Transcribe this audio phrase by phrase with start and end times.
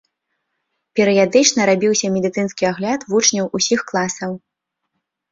[0.99, 4.31] Перыядычна рабіўся медыцынскі агляд вучняў усіх класаў.